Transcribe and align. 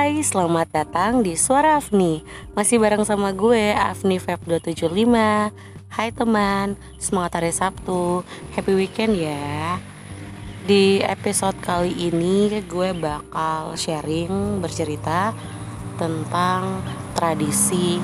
Hai, 0.00 0.24
selamat 0.24 0.72
datang 0.72 1.20
di 1.20 1.36
Suara 1.36 1.76
Afni. 1.76 2.24
Masih 2.56 2.80
bareng 2.80 3.04
sama 3.04 3.36
gue, 3.36 3.76
Afni 3.76 4.16
Feb 4.16 4.48
275 4.48 5.52
Hai 5.92 6.08
teman, 6.08 6.72
semangat 6.96 7.36
hari 7.36 7.52
Sabtu. 7.52 8.24
Happy 8.56 8.72
weekend 8.72 9.20
ya. 9.20 9.76
Di 10.64 11.04
episode 11.04 11.52
kali 11.60 11.92
ini 11.92 12.48
gue 12.64 12.96
bakal 12.96 13.76
sharing, 13.76 14.64
bercerita 14.64 15.36
Tentang 16.00 16.80
tradisi 17.12 18.00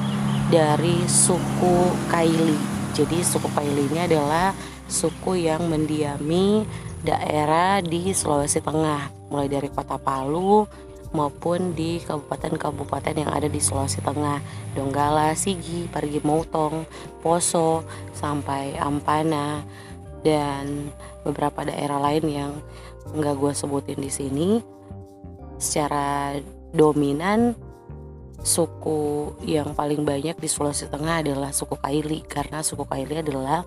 dari 0.53 1.01
suku 1.09 1.97
Kaili. 2.13 2.61
Jadi 2.93 3.25
suku 3.25 3.49
Kaili 3.57 3.89
ini 3.89 4.05
adalah 4.05 4.53
suku 4.85 5.49
yang 5.49 5.65
mendiami 5.65 6.61
daerah 7.01 7.81
di 7.81 8.13
Sulawesi 8.13 8.61
Tengah. 8.61 9.33
Mulai 9.33 9.49
dari 9.49 9.73
kota 9.73 9.97
Palu 9.97 10.85
maupun 11.15 11.75
di 11.77 12.03
kabupaten-kabupaten 12.03 13.15
yang 13.15 13.31
ada 13.31 13.47
di 13.47 13.61
Sulawesi 13.63 14.03
Tengah 14.03 14.43
Donggala, 14.75 15.35
Sigi, 15.39 15.87
Parigi 15.87 16.23
Motong, 16.23 16.87
Poso, 17.23 17.87
sampai 18.17 18.75
Ampana 18.79 19.63
dan 20.27 20.91
beberapa 21.23 21.63
daerah 21.63 22.03
lain 22.03 22.25
yang 22.27 22.53
nggak 23.15 23.37
gue 23.39 23.53
sebutin 23.55 23.99
di 24.03 24.11
sini 24.11 24.51
secara 25.57 26.37
dominan 26.75 27.55
suku 28.47 29.35
yang 29.43 29.75
paling 29.75 30.07
banyak 30.07 30.39
di 30.39 30.47
Sulawesi 30.47 30.87
Tengah 30.87 31.25
adalah 31.25 31.51
suku 31.51 31.75
Kaili 31.79 32.23
karena 32.27 32.63
suku 32.63 32.87
Kaili 32.87 33.23
adalah 33.23 33.67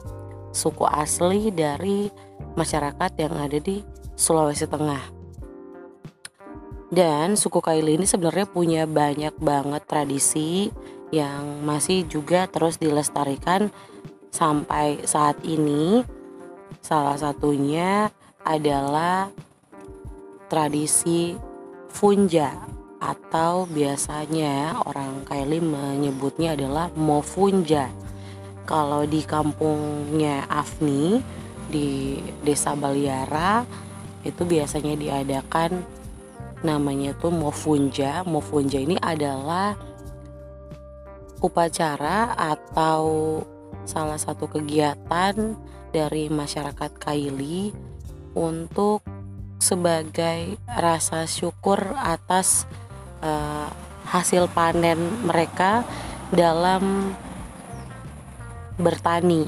suku 0.55 0.87
asli 0.87 1.51
dari 1.51 2.07
masyarakat 2.55 3.11
yang 3.19 3.33
ada 3.35 3.59
di 3.59 3.83
Sulawesi 4.15 4.67
Tengah. 4.67 5.18
Dan 6.89 7.37
suku 7.37 7.61
Kaili 7.61 8.01
ini 8.01 8.09
sebenarnya 8.09 8.49
punya 8.49 8.83
banyak 8.89 9.37
banget 9.37 9.85
tradisi 9.85 10.73
yang 11.13 11.61
masih 11.61 12.05
juga 12.09 12.49
terus 12.49 12.81
dilestarikan 12.81 13.69
sampai 14.33 15.05
saat 15.05 15.37
ini. 15.45 16.01
Salah 16.81 17.17
satunya 17.17 18.09
adalah 18.41 19.29
tradisi 20.49 21.37
funja 21.93 22.57
atau 22.97 23.69
biasanya 23.69 24.81
orang 24.89 25.21
Kaili 25.29 25.61
menyebutnya 25.61 26.57
adalah 26.57 26.89
mofunja. 26.97 27.85
Kalau 28.65 29.05
di 29.05 29.21
kampungnya 29.25 30.45
Afni 30.49 31.21
di 31.69 32.17
Desa 32.41 32.73
Baliara 32.73 33.61
itu 34.25 34.41
biasanya 34.41 34.97
diadakan 34.97 35.98
namanya 36.61 37.15
tuh 37.15 37.31
Mofunja. 37.31 38.23
Mofunja 38.27 38.79
ini 38.79 38.99
adalah 38.99 39.75
upacara 41.39 42.35
atau 42.35 43.39
salah 43.87 44.19
satu 44.19 44.51
kegiatan 44.51 45.55
dari 45.89 46.27
masyarakat 46.27 46.91
Kaili 46.99 47.71
untuk 48.35 49.01
sebagai 49.59 50.55
rasa 50.67 51.25
syukur 51.25 51.95
atas 51.99 52.69
uh, 53.19 53.67
hasil 54.07 54.47
panen 54.51 54.97
mereka 55.25 55.83
dalam 56.31 57.13
bertani 58.79 59.43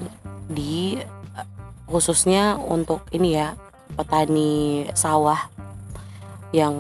di 0.52 1.00
khususnya 1.88 2.59
untuk 2.59 3.08
ini 3.16 3.40
ya 3.40 3.56
petani 3.96 4.88
sawah 4.96 5.50
yang 6.52 6.75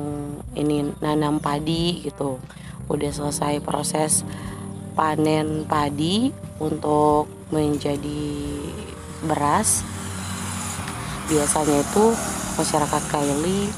ini 0.55 0.91
nanam 0.99 1.39
padi 1.39 2.03
gitu 2.03 2.39
udah 2.91 3.11
selesai 3.11 3.63
proses 3.63 4.27
panen 4.95 5.63
padi 5.63 6.35
untuk 6.59 7.31
menjadi 7.55 8.27
beras 9.23 9.83
biasanya 11.31 11.79
itu 11.79 12.05
masyarakat 12.59 13.03
Kaili 13.07 13.71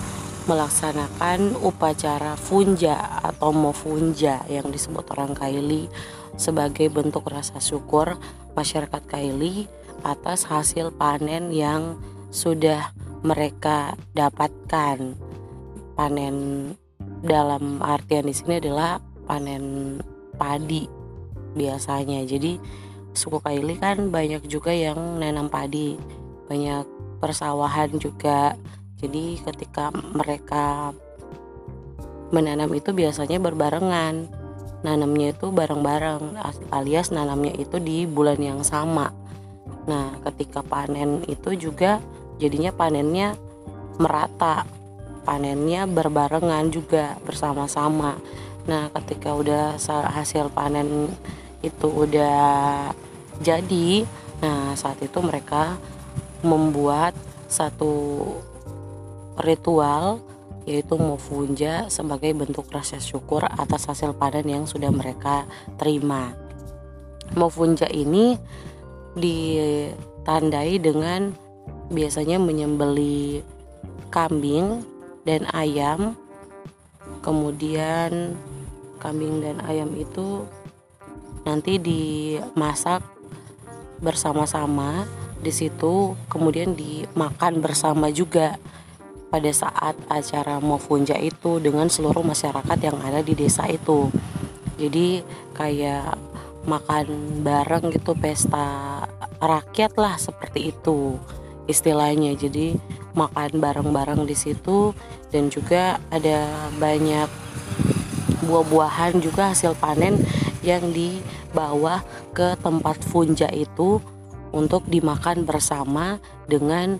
melaksanakan 0.49 1.55
upacara 1.61 2.35
funja 2.35 3.21
atau 3.23 3.53
mofunja 3.53 4.43
yang 4.49 4.73
disebut 4.73 5.05
orang 5.13 5.37
Kaili 5.37 5.87
sebagai 6.35 6.89
bentuk 6.89 7.29
rasa 7.29 7.61
syukur 7.61 8.17
masyarakat 8.57 9.03
Kaili 9.05 9.69
atas 10.01 10.49
hasil 10.49 10.91
panen 10.97 11.53
yang 11.53 11.95
sudah 12.33 12.91
mereka 13.23 13.95
dapatkan. 14.11 15.15
Panen 15.93 16.35
dalam 17.23 17.79
artian 17.83 18.27
di 18.27 18.33
sini 18.33 18.59
adalah 18.59 18.99
panen 19.29 19.97
padi 20.35 20.89
biasanya. 21.53 22.25
Jadi 22.25 22.57
suku 23.13 23.37
Kaili 23.39 23.77
kan 23.77 24.09
banyak 24.09 24.45
juga 24.49 24.73
yang 24.73 25.21
nanam 25.21 25.47
padi, 25.47 25.95
banyak 26.49 26.85
persawahan 27.21 27.93
juga. 28.01 28.57
Jadi 28.97 29.37
ketika 29.43 29.91
mereka 29.93 30.95
menanam 32.33 32.71
itu 32.73 32.91
biasanya 32.95 33.37
berbarengan. 33.37 34.29
Nanamnya 34.83 35.31
itu 35.31 35.47
bareng-bareng 35.47 36.35
alias 36.75 37.07
nanamnya 37.15 37.55
itu 37.55 37.79
di 37.79 38.03
bulan 38.03 38.35
yang 38.35 38.67
sama 38.67 39.23
Nah, 39.83 40.15
ketika 40.31 40.63
panen 40.63 41.27
itu 41.27 41.55
juga 41.55 41.99
jadinya 42.39 42.71
panennya 42.71 43.35
merata. 43.99 44.63
Panennya 45.23 45.87
berbarengan 45.87 46.67
juga 46.67 47.15
bersama-sama. 47.23 48.19
Nah, 48.67 48.91
ketika 48.99 49.35
udah 49.35 49.79
hasil 50.11 50.51
panen 50.51 51.11
itu 51.63 51.87
udah 51.87 52.91
jadi, 53.39 54.03
nah 54.43 54.75
saat 54.75 54.99
itu 54.99 55.19
mereka 55.23 55.79
membuat 56.43 57.15
satu 57.47 58.23
ritual 59.39 60.19
yaitu 60.63 60.95
mofunja 60.95 61.91
sebagai 61.91 62.31
bentuk 62.31 62.71
rasa 62.71 62.95
syukur 62.99 63.43
atas 63.43 63.87
hasil 63.87 64.15
panen 64.15 64.47
yang 64.47 64.63
sudah 64.63 64.91
mereka 64.91 65.43
terima. 65.75 66.31
Mofunja 67.35 67.87
ini 67.91 68.39
ditandai 69.15 70.79
dengan 70.79 71.35
biasanya 71.91 72.39
menyembeli 72.39 73.43
kambing 74.07 74.92
dan 75.27 75.47
ayam. 75.51 76.15
Kemudian 77.23 78.35
kambing 78.99 79.43
dan 79.43 79.59
ayam 79.63 79.91
itu 79.95 80.47
nanti 81.43 81.79
dimasak 81.79 83.03
bersama-sama. 83.99 85.07
Di 85.43 85.51
situ 85.51 86.15
kemudian 86.31 86.71
dimakan 86.71 87.59
bersama 87.59 88.07
juga 88.07 88.55
pada 89.27 89.51
saat 89.51 89.97
acara 90.07 90.63
Mofunja 90.63 91.19
itu 91.19 91.59
dengan 91.59 91.91
seluruh 91.91 92.23
masyarakat 92.23 92.79
yang 92.79 92.95
ada 93.03 93.19
di 93.19 93.35
desa 93.35 93.67
itu. 93.67 94.07
Jadi 94.79 95.19
kayak 95.51 96.15
makan 96.63 97.39
bareng 97.43 97.91
gitu 97.91 98.15
pesta 98.15 99.03
rakyat 99.43 99.99
lah 99.99 100.15
seperti 100.15 100.71
itu 100.71 101.19
istilahnya. 101.69 102.35
Jadi 102.35 102.75
makan 103.13 103.61
bareng-bareng 103.61 104.25
di 104.25 104.35
situ 104.35 104.91
dan 105.29 105.47
juga 105.47 106.01
ada 106.09 106.69
banyak 106.81 107.29
buah-buahan 108.43 109.23
juga 109.23 109.55
hasil 109.55 109.77
panen 109.79 110.19
yang 110.65 110.91
dibawa 110.91 112.03
ke 112.35 112.59
tempat 112.59 112.99
funja 113.03 113.47
itu 113.51 114.03
untuk 114.53 114.85
dimakan 114.85 115.47
bersama 115.47 116.21
dengan 116.45 116.99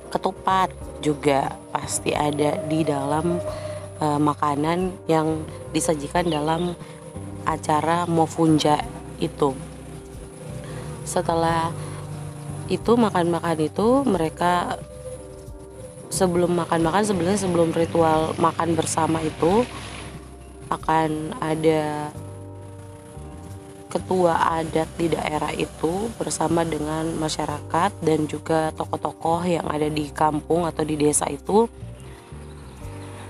ketupat 0.09 0.73
juga 1.05 1.53
pasti 1.71 2.17
ada 2.17 2.59
di 2.67 2.83
dalam 2.83 3.39
uh, 4.03 4.19
makanan 4.19 4.91
yang 5.07 5.47
disajikan 5.71 6.27
dalam 6.27 6.75
acara 7.47 8.05
mofunja 8.11 8.83
itu. 9.23 9.55
Setelah 11.07 11.71
itu 12.67 12.99
makan-makan 12.99 13.59
itu 13.63 14.03
mereka 14.03 14.79
sebelum 16.11 16.59
makan-makan 16.59 17.03
sebenarnya 17.07 17.41
sebelum 17.41 17.71
ritual 17.71 18.35
makan 18.37 18.75
bersama 18.75 19.23
itu 19.23 19.65
akan 20.69 21.37
ada 21.41 22.13
ketua 23.93 24.57
adat 24.57 24.89
di 24.97 25.13
daerah 25.13 25.53
itu 25.53 26.09
bersama 26.17 26.65
dengan 26.65 27.13
masyarakat 27.21 27.93
dan 28.01 28.25
juga 28.25 28.73
tokoh-tokoh 28.73 29.45
yang 29.45 29.69
ada 29.69 29.93
di 29.93 30.09
kampung 30.09 30.65
atau 30.65 30.81
di 30.81 30.97
desa 30.97 31.29
itu 31.29 31.69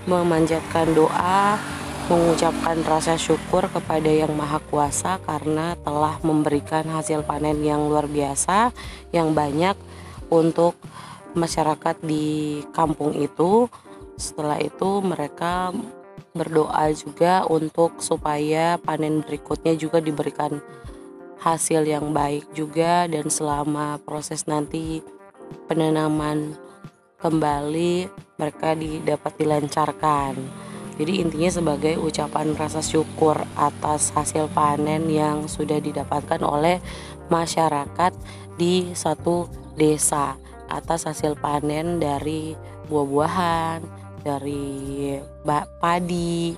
memanjatkan 0.07 0.93
doa, 0.93 1.57
mengucapkan 2.11 2.83
rasa 2.83 3.15
syukur 3.15 3.71
kepada 3.71 4.11
Yang 4.11 4.35
Maha 4.35 4.59
Kuasa 4.67 5.23
karena 5.23 5.79
telah 5.81 6.19
memberikan 6.27 6.85
hasil 6.91 7.23
panen 7.23 7.63
yang 7.63 7.87
luar 7.87 8.11
biasa, 8.11 8.75
yang 9.15 9.33
banyak 9.33 9.79
untuk 10.29 10.75
masyarakat 11.33 11.97
di 12.03 12.61
kampung 12.75 13.15
itu. 13.17 13.71
Setelah 14.19 14.61
itu 14.61 15.01
mereka 15.01 15.73
berdoa 16.33 16.89
juga 16.97 17.45
untuk 17.45 18.01
supaya 18.01 18.81
panen 18.81 19.21
berikutnya 19.21 19.77
juga 19.77 20.01
diberikan 20.01 20.61
hasil 21.43 21.85
yang 21.85 22.15
baik 22.15 22.55
juga 22.55 23.11
dan 23.11 23.27
selama 23.27 23.99
proses 24.07 24.47
nanti 24.47 25.03
penanaman 25.67 26.55
kembali 27.23 28.11
mereka 28.37 28.75
didapat 28.75 29.33
dilancarkan. 29.39 30.35
Jadi 30.99 31.25
intinya 31.25 31.49
sebagai 31.49 31.97
ucapan 31.97 32.53
rasa 32.53 32.85
syukur 32.85 33.39
atas 33.57 34.13
hasil 34.13 34.51
panen 34.53 35.09
yang 35.09 35.49
sudah 35.49 35.81
didapatkan 35.81 36.43
oleh 36.45 36.83
masyarakat 37.33 38.13
di 38.61 38.93
satu 38.93 39.49
desa 39.79 40.37
atas 40.69 41.09
hasil 41.09 41.41
panen 41.41 41.97
dari 41.97 42.53
buah-buahan, 42.93 43.81
dari 44.21 45.17
padi 45.81 46.53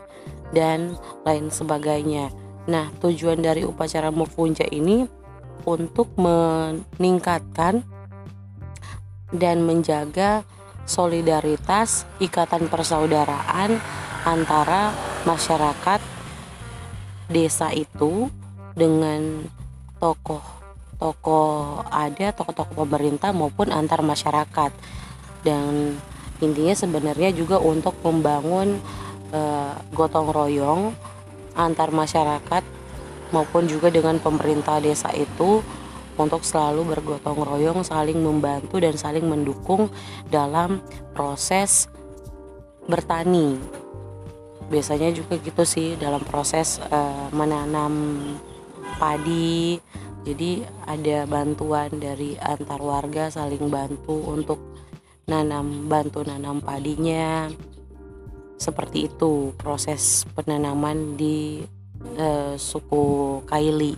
dan 0.51 0.99
lain 1.23 1.47
sebagainya. 1.51 2.35
Nah, 2.67 2.91
tujuan 2.99 3.39
dari 3.39 3.63
upacara 3.63 4.11
Mufunja 4.11 4.67
ini 4.67 5.07
untuk 5.63 6.11
meningkatkan 6.19 7.87
dan 9.35 9.67
menjaga 9.67 10.47
solidaritas 10.87 12.07
ikatan 12.23 12.71
persaudaraan 12.71 13.83
antara 14.23 14.95
masyarakat 15.27 16.01
desa 17.29 17.75
itu 17.75 18.31
dengan 18.79 19.49
tokoh 19.99 20.65
tokoh 21.05 21.85
ada 21.91 22.33
tokoh-tokoh 22.33 22.87
pemerintah 22.87 23.35
maupun 23.35 23.69
antar 23.75 24.01
masyarakat. 24.01 24.73
Dan 25.45 25.99
intinya 26.41 26.73
sebenarnya 26.73 27.35
juga 27.37 27.61
untuk 27.61 27.93
membangun 28.01 28.81
e, 29.29 29.41
gotong 29.93 30.33
royong 30.33 30.97
antar 31.55 31.93
masyarakat 31.93 32.65
maupun 33.31 33.69
juga 33.69 33.93
dengan 33.93 34.17
pemerintah 34.17 34.81
desa 34.81 35.13
itu 35.13 35.61
untuk 36.17 36.47
selalu 36.47 36.95
bergotong 36.95 37.41
royong, 37.43 37.81
saling 37.83 38.19
membantu 38.19 38.79
dan 38.79 38.95
saling 38.95 39.27
mendukung 39.27 39.91
dalam 40.31 40.79
proses 41.13 41.91
bertani. 42.87 43.59
Biasanya 44.71 45.13
juga 45.13 45.37
gitu 45.39 45.63
sih 45.67 45.95
dalam 46.01 46.25
proses 46.25 46.81
e, 46.81 46.99
menanam 47.37 48.19
padi. 48.97 49.77
Jadi 50.25 50.65
ada 50.89 51.29
bantuan 51.29 51.93
dari 52.01 52.33
antar 52.41 52.81
warga 52.81 53.29
saling 53.29 53.69
bantu 53.69 54.25
untuk 54.25 54.57
nanam 55.29 55.89
bantu 55.89 56.21
nanam 56.25 56.61
padinya 56.61 57.49
seperti 58.61 59.09
itu 59.09 59.57
proses 59.57 60.29
penanaman 60.37 61.17
di 61.17 61.65
uh, 62.17 62.57
suku 62.57 63.41
Kaili 63.49 63.97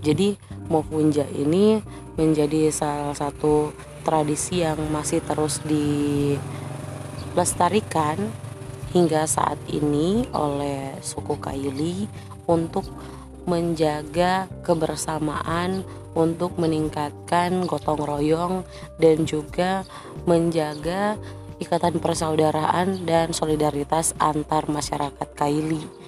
jadi 0.00 0.36
Mofunja 0.70 1.26
ini 1.34 1.82
menjadi 2.14 2.70
salah 2.70 3.18
satu 3.18 3.74
tradisi 4.06 4.62
yang 4.62 4.78
masih 4.94 5.18
terus 5.20 5.60
dilestarikan 5.66 8.16
hingga 8.94 9.26
saat 9.26 9.58
ini 9.66 10.30
oleh 10.30 10.94
suku 11.02 11.34
Kaili 11.42 12.06
untuk 12.46 12.86
menjaga 13.50 14.46
kebersamaan 14.62 15.82
untuk 16.14 16.58
meningkatkan 16.58 17.66
gotong 17.66 18.02
royong 18.02 18.54
dan 18.98 19.22
juga 19.26 19.86
menjaga 20.26 21.14
ikatan 21.62 22.02
persaudaraan 22.02 23.06
dan 23.06 23.30
solidaritas 23.30 24.16
antar 24.18 24.66
masyarakat 24.66 25.28
Kaili 25.36 25.99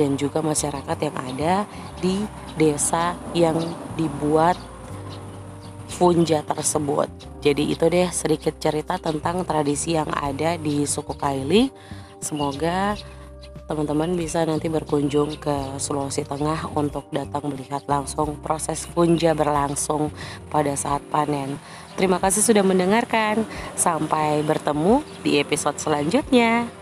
dan 0.00 0.16
juga 0.16 0.40
masyarakat 0.40 0.96
yang 1.04 1.16
ada 1.20 1.54
di 2.00 2.24
desa 2.56 3.12
yang 3.36 3.60
dibuat 4.00 4.56
Funja 5.90 6.40
tersebut. 6.40 7.12
Jadi 7.44 7.76
itu 7.76 7.84
deh 7.84 8.08
sedikit 8.08 8.56
cerita 8.56 8.96
tentang 8.96 9.44
tradisi 9.44 9.92
yang 9.92 10.08
ada 10.08 10.56
di 10.56 10.88
suku 10.88 11.12
Kaili. 11.12 11.68
Semoga 12.24 12.96
teman-teman 13.68 14.16
bisa 14.16 14.40
nanti 14.48 14.72
berkunjung 14.72 15.36
ke 15.36 15.76
Sulawesi 15.76 16.24
Tengah 16.24 16.72
untuk 16.72 17.04
datang 17.12 17.52
melihat 17.52 17.84
langsung 17.84 18.40
proses 18.40 18.88
punja 18.88 19.36
berlangsung 19.36 20.08
pada 20.48 20.72
saat 20.72 21.04
panen. 21.12 21.60
Terima 22.00 22.16
kasih 22.16 22.48
sudah 22.48 22.64
mendengarkan. 22.64 23.44
Sampai 23.76 24.40
bertemu 24.40 25.04
di 25.20 25.36
episode 25.36 25.76
selanjutnya. 25.76 26.79